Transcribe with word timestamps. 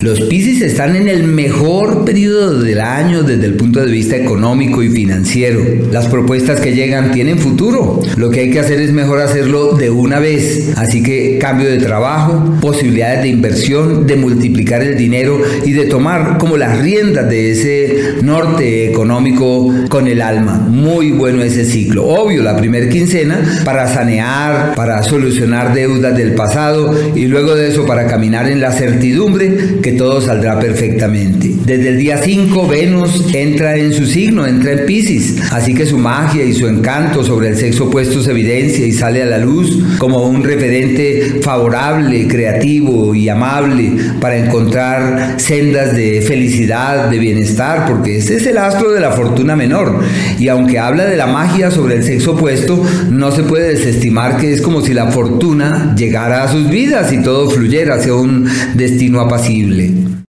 Los 0.00 0.18
Piscis 0.22 0.62
están 0.62 0.96
en 0.96 1.08
el 1.08 1.24
mejor 1.24 2.06
periodo 2.06 2.62
del 2.62 2.80
año 2.80 3.22
desde 3.22 3.44
el 3.44 3.52
punto 3.52 3.80
de 3.80 3.92
vista 3.92 4.16
económico 4.16 4.82
y 4.82 4.88
financiero. 4.88 5.60
Las 5.92 6.06
propuestas 6.06 6.58
que 6.58 6.74
llegan 6.74 7.12
tienen 7.12 7.38
futuro. 7.38 8.00
Lo 8.16 8.30
que 8.30 8.40
hay 8.40 8.50
que 8.50 8.60
hacer 8.60 8.80
es 8.80 8.92
mejor 8.92 9.20
hacerlo 9.20 9.74
de 9.74 9.90
una 9.90 10.18
vez. 10.18 10.72
Así 10.78 11.02
que 11.02 11.36
cambio 11.38 11.68
de 11.68 11.76
trabajo, 11.76 12.56
posibilidades 12.62 13.24
de 13.24 13.28
inversión, 13.28 14.06
de 14.06 14.16
multiplicar 14.16 14.82
el 14.82 14.96
dinero 14.96 15.38
y 15.66 15.72
de 15.72 15.84
tomar 15.84 16.38
como 16.38 16.56
las 16.56 16.78
riendas 16.78 17.28
de 17.28 17.50
ese 17.50 18.22
norte 18.22 18.88
económico 18.88 19.70
con 19.90 20.06
el 20.06 20.22
alma. 20.22 20.66
Muy 20.66 21.10
bueno 21.10 21.42
ese 21.42 21.66
ciclo. 21.66 22.06
Obvio, 22.06 22.42
la 22.42 22.56
primera 22.56 22.88
quincena 22.88 23.38
para 23.66 23.86
sanear, 23.86 24.74
para 24.76 25.02
solucionar 25.02 25.74
deudas 25.74 26.16
del 26.16 26.32
pasado 26.32 26.98
y 27.14 27.26
luego 27.26 27.54
de 27.54 27.68
eso 27.68 27.84
para 27.84 28.06
caminar 28.06 28.48
en 28.48 28.62
la 28.62 28.72
certidumbre 28.72 29.80
que 29.82 29.89
todo 29.92 30.20
saldrá 30.20 30.58
perfectamente. 30.58 31.50
Desde 31.64 31.88
el 31.90 31.98
día 31.98 32.18
5 32.18 32.66
Venus 32.68 33.26
entra 33.34 33.76
en 33.76 33.92
su 33.92 34.06
signo, 34.06 34.46
entra 34.46 34.72
en 34.72 34.86
Pisces, 34.86 35.36
así 35.52 35.74
que 35.74 35.86
su 35.86 35.98
magia 35.98 36.44
y 36.44 36.52
su 36.52 36.66
encanto 36.66 37.24
sobre 37.24 37.48
el 37.48 37.56
sexo 37.56 37.84
opuesto 37.84 38.22
se 38.22 38.30
evidencia 38.30 38.86
y 38.86 38.92
sale 38.92 39.22
a 39.22 39.26
la 39.26 39.38
luz 39.38 39.78
como 39.98 40.26
un 40.26 40.42
referente 40.42 41.40
favorable, 41.42 42.26
creativo 42.28 43.14
y 43.14 43.28
amable 43.28 43.92
para 44.20 44.36
encontrar 44.36 45.36
sendas 45.38 45.94
de 45.94 46.22
felicidad, 46.22 47.08
de 47.08 47.18
bienestar, 47.18 47.86
porque 47.86 48.18
ese 48.18 48.36
es 48.36 48.46
el 48.46 48.58
astro 48.58 48.92
de 48.92 49.00
la 49.00 49.12
fortuna 49.12 49.56
menor. 49.56 50.00
Y 50.38 50.48
aunque 50.48 50.78
habla 50.78 51.06
de 51.06 51.16
la 51.16 51.26
magia 51.26 51.70
sobre 51.70 51.96
el 51.96 52.04
sexo 52.04 52.32
opuesto, 52.32 52.82
no 53.10 53.30
se 53.32 53.42
puede 53.42 53.74
desestimar 53.74 54.36
que 54.36 54.52
es 54.52 54.60
como 54.60 54.80
si 54.80 54.94
la 54.94 55.08
fortuna 55.08 55.94
llegara 55.96 56.44
a 56.44 56.48
sus 56.48 56.68
vidas 56.68 57.12
y 57.12 57.22
todo 57.22 57.50
fluyera 57.50 57.96
hacia 57.96 58.14
un 58.14 58.48
destino 58.74 59.20
apacible. 59.20 59.79
feeling 59.80 60.10